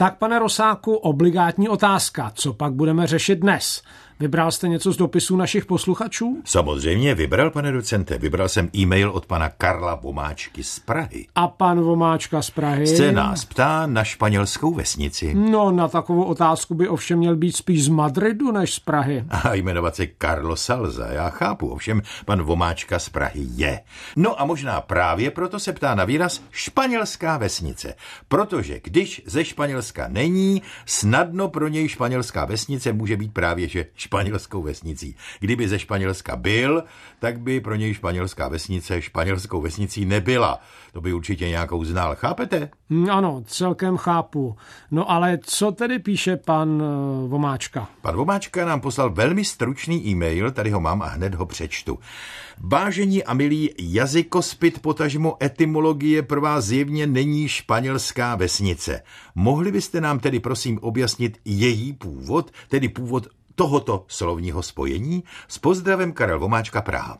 [0.00, 2.32] Tak, pane Rosáku, obligátní otázka.
[2.34, 3.82] Co pak budeme řešit dnes?
[4.20, 6.42] Vybral jste něco z dopisů našich posluchačů?
[6.44, 8.18] Samozřejmě vybral, pane docente.
[8.18, 11.26] Vybral jsem e-mail od pana Karla Vomáčky z Prahy.
[11.34, 12.86] A pan Vomáčka z Prahy?
[12.86, 15.34] Se nás ptá na španělskou vesnici.
[15.34, 19.24] No, na takovou otázku by ovšem měl být spíš z Madridu než z Prahy.
[19.30, 23.80] A jmenovat se Carlos Salza, já chápu, ovšem pan Vomáčka z Prahy je.
[24.16, 27.94] No a možná právě proto se ptá na výraz španělská vesnice.
[28.28, 34.62] Protože když ze Španělska není, snadno pro něj španělská vesnice může být právě, že španělskou
[34.62, 35.16] vesnicí.
[35.40, 36.82] Kdyby ze Španělska byl,
[37.18, 40.60] tak by pro něj španělská vesnice španělskou vesnicí nebyla.
[40.92, 42.70] To by určitě nějakou znal, chápete?
[42.90, 44.56] Hm, ano, celkem chápu.
[44.90, 47.88] No ale co tedy píše pan uh, Vomáčka?
[48.00, 51.98] Pan Vomáčka nám poslal velmi stručný e-mail, tady ho mám a hned ho přečtu.
[52.60, 59.02] Vážení a milí, jazykospit potažmo etymologie pro vás zjevně není španělská vesnice.
[59.34, 63.26] Mohli byste nám tedy prosím objasnit její původ, tedy původ
[63.58, 67.18] tohoto slovního spojení s pozdravem Karel Vomáčka Praha.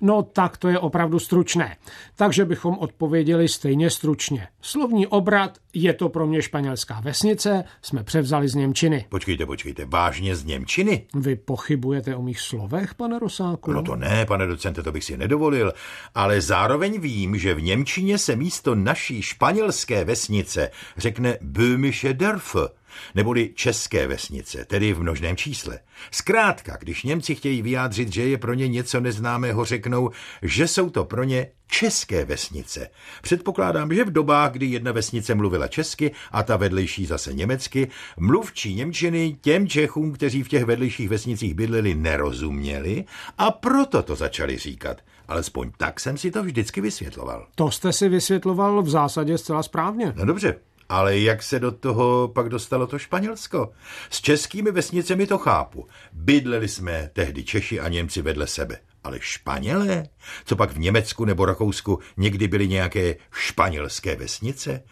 [0.00, 1.76] No tak to je opravdu stručné.
[2.16, 4.48] Takže bychom odpověděli stejně stručně.
[4.60, 9.06] Slovní obrat je to pro mě španělská vesnice, jsme převzali z Němčiny.
[9.08, 11.06] Počkejte, počkejte, vážně z Němčiny?
[11.14, 13.72] Vy pochybujete o mých slovech, pane Rosáku?
[13.72, 15.72] No to ne, pane docente, to bych si nedovolil,
[16.14, 22.68] ale zároveň vím, že v Němčině se místo naší španělské vesnice řekne Böhmische Dörfer,
[23.14, 25.78] neboli české vesnice, tedy v množném čísle.
[26.10, 30.10] Zkrátka, když Němci chtějí vyjádřit, že je pro ně něco neznámého, řeknou,
[30.42, 32.90] že jsou to pro ně české vesnice.
[33.22, 38.74] Předpokládám, že v dobách, kdy jedna vesnice mluvila česky a ta vedlejší zase německy, mluvčí
[38.74, 43.04] Němčiny těm Čechům, kteří v těch vedlejších vesnicích bydleli, nerozuměli
[43.38, 45.00] a proto to začali říkat.
[45.28, 47.46] Alespoň tak jsem si to vždycky vysvětloval.
[47.54, 50.12] To jste si vysvětloval v zásadě zcela správně.
[50.16, 50.56] No dobře,
[50.90, 53.72] ale jak se do toho pak dostalo to Španělsko?
[54.10, 55.88] S českými vesnicemi to chápu.
[56.12, 58.78] Bydleli jsme tehdy Češi a Němci vedle sebe.
[59.04, 60.06] Ale Španělé?
[60.44, 64.82] Co pak v Německu nebo Rakousku někdy byly nějaké španělské vesnice?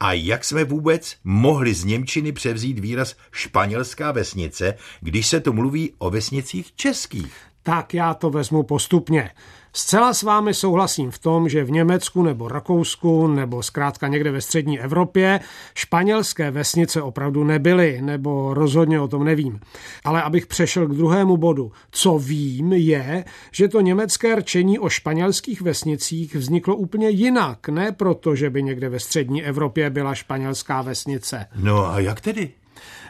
[0.00, 5.92] A jak jsme vůbec mohli z Němčiny převzít výraz španělská vesnice, když se tu mluví
[5.98, 7.55] o vesnicích českých?
[7.66, 9.30] Tak já to vezmu postupně.
[9.72, 14.40] Zcela s vámi souhlasím v tom, že v Německu nebo Rakousku nebo zkrátka někde ve
[14.40, 15.40] střední Evropě
[15.74, 19.60] španělské vesnice opravdu nebyly, nebo rozhodně o tom nevím.
[20.04, 21.72] Ale abych přešel k druhému bodu.
[21.90, 28.34] Co vím je, že to německé rčení o španělských vesnicích vzniklo úplně jinak, ne proto,
[28.34, 31.46] že by někde ve střední Evropě byla španělská vesnice.
[31.56, 32.50] No a jak tedy?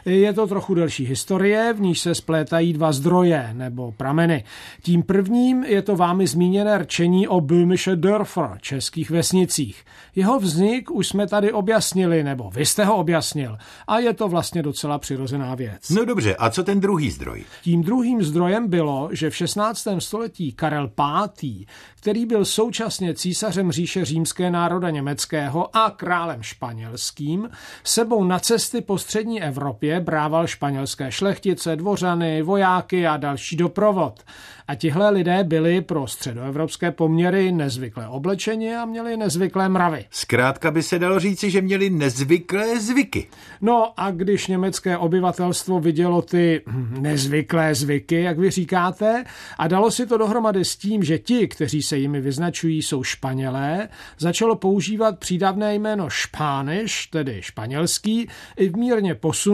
[0.05, 4.43] Je to trochu delší historie, v níž se splétají dva zdroje nebo prameny.
[4.81, 9.85] Tím prvním je to vámi zmíněné rčení o Böhmische Dörfer, českých vesnicích.
[10.15, 13.57] Jeho vznik už jsme tady objasnili, nebo vy jste ho objasnil,
[13.87, 15.89] a je to vlastně docela přirozená věc.
[15.89, 17.43] No dobře, a co ten druhý zdroj?
[17.63, 19.87] Tím druhým zdrojem bylo, že v 16.
[19.99, 27.49] století Karel V., který byl současně císařem říše římské národa německého a králem španělským,
[27.83, 29.56] sebou na cesty po střední Evropě
[29.99, 34.23] brával španělské šlechtice, dvořany, vojáky a další doprovod.
[34.67, 40.05] A tihle lidé byli pro středoevropské poměry nezvyklé oblečení a měli nezvyklé mravy.
[40.09, 43.27] Zkrátka by se dalo říci, že měli nezvyklé zvyky.
[43.61, 46.61] No a když německé obyvatelstvo vidělo ty
[46.99, 49.23] nezvyklé zvyky, jak vy říkáte,
[49.57, 53.89] a dalo si to dohromady s tím, že ti, kteří se jimi vyznačují, jsou Španělé,
[54.19, 59.46] začalo používat přídavné jméno Špániš, tedy španělský, i v mírně posunutém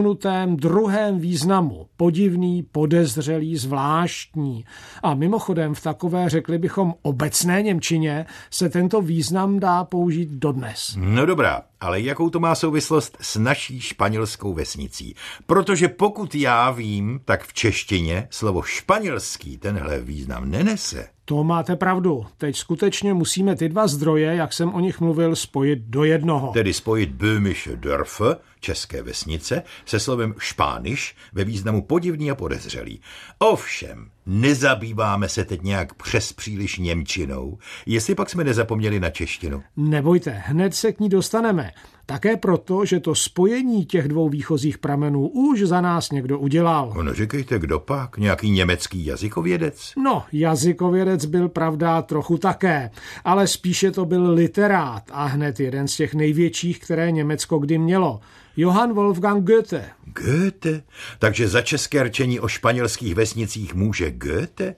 [0.56, 1.86] druhém významu.
[1.96, 4.64] Podivný, podezřelý, zvláštní.
[5.02, 10.96] A mimochodem v takové, řekli bychom, obecné Němčině se tento význam dá použít dodnes.
[10.98, 15.14] No dobrá, ale jakou to má souvislost s naší španělskou vesnicí?
[15.46, 21.08] Protože pokud já vím, tak v češtině slovo španělský tenhle význam nenese.
[21.24, 22.26] To máte pravdu.
[22.38, 26.52] Teď skutečně musíme ty dva zdroje, jak jsem o nich mluvil, spojit do jednoho.
[26.52, 33.00] Tedy spojit Böhmische Dörfer, české vesnice, se slovem špániš ve významu podivný a podezřelý.
[33.38, 39.62] Ovšem, nezabýváme se teď nějak přes příliš Němčinou, jestli pak jsme nezapomněli na češtinu.
[39.76, 41.70] Nebojte, hned se k ní dostaneme.
[42.06, 46.92] Také proto, že to spojení těch dvou výchozích pramenů už za nás někdo udělal.
[47.02, 48.18] No říkejte, kdo pak?
[48.18, 49.92] Nějaký německý jazykovědec?
[49.96, 52.90] No, jazykovědec byl pravda trochu také,
[53.24, 58.20] ale spíše to byl literát a hned jeden z těch největších, které Německo kdy mělo.
[58.56, 59.90] Johann Wolfgang Goethe.
[60.04, 60.82] Goethe?
[61.18, 64.74] Takže za české rčení o španělských vesnicích může Goethe?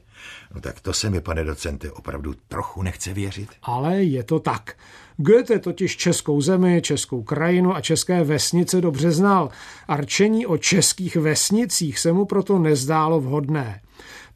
[0.54, 3.48] No tak to se mi, pane docente, opravdu trochu nechce věřit.
[3.62, 4.76] Ale je to tak.
[5.16, 9.48] Goethe totiž českou zemi, českou krajinu a české vesnice dobře znal
[9.88, 13.80] a rčení o českých vesnicích se mu proto nezdálo vhodné.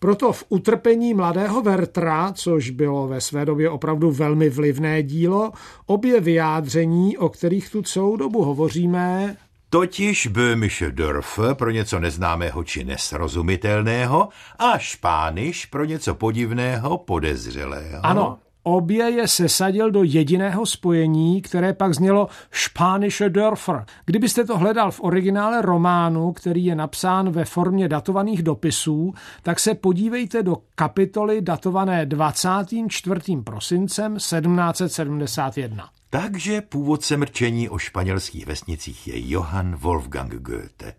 [0.02, 5.52] Proto v utrpení mladého Vertra, což bylo ve své době opravdu velmi vlivné dílo,
[5.86, 9.36] obě vyjádření, o kterých tu celou dobu hovoříme,
[9.72, 18.06] Totiž Böhmische Dörf pro něco neznámého či nesrozumitelného a Špániš pro něco podivného, podezřelého.
[18.06, 18.38] Ano,
[18.70, 23.84] Obě je sesadil do jediného spojení, které pak znělo Spanische Dörfer.
[24.06, 29.74] Kdybyste to hledal v originále románu, který je napsán ve formě datovaných dopisů, tak se
[29.74, 33.20] podívejte do kapitoly datované 24.
[33.44, 35.88] prosincem 1771.
[36.10, 40.94] Takže původcem rčení o španělských vesnicích je Johann Wolfgang Goethe.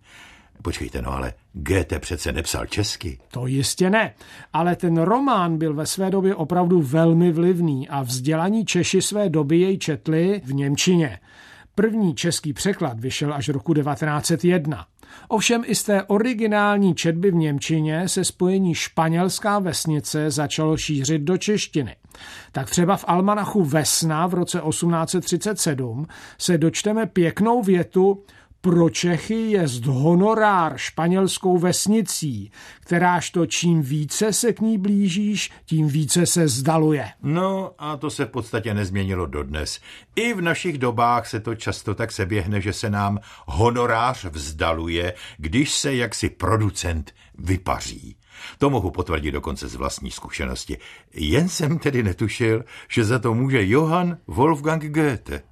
[0.62, 3.20] Počkejte, no ale Goethe přece nepsal česky.
[3.32, 4.14] To jistě ne,
[4.54, 9.60] ale ten román byl ve své době opravdu velmi vlivný a vzdělaní Češi své doby
[9.60, 11.20] jej četli v Němčině.
[11.76, 14.86] První český překlad vyšel až roku 1901.
[15.28, 21.38] Ovšem i z té originální četby v Němčině se spojení španělská vesnice začalo šířit do
[21.38, 21.96] češtiny.
[22.52, 28.24] Tak třeba v Almanachu Vesna v roce 1837 se dočteme pěknou větu
[28.62, 35.88] pro Čechy je honorár španělskou vesnicí, kteráž to čím více se k ní blížíš, tím
[35.88, 37.10] více se zdaluje.
[37.24, 39.80] No a to se v podstatě nezměnilo dodnes.
[40.16, 45.72] I v našich dobách se to často tak seběhne, že se nám honorář vzdaluje, když
[45.74, 48.16] se jaksi producent vypaří.
[48.58, 50.78] To mohu potvrdit dokonce z vlastní zkušenosti.
[51.14, 55.51] Jen jsem tedy netušil, že za to může Johann Wolfgang Goethe.